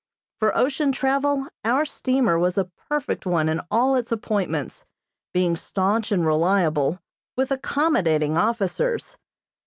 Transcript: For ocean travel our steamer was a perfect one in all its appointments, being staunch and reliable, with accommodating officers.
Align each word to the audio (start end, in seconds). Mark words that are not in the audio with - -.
For 0.39 0.57
ocean 0.57 0.91
travel 0.91 1.45
our 1.63 1.85
steamer 1.85 2.39
was 2.39 2.57
a 2.57 2.71
perfect 2.89 3.27
one 3.27 3.47
in 3.47 3.61
all 3.69 3.93
its 3.93 4.11
appointments, 4.11 4.83
being 5.31 5.55
staunch 5.55 6.11
and 6.11 6.25
reliable, 6.25 6.97
with 7.35 7.51
accommodating 7.51 8.35
officers. 8.35 9.15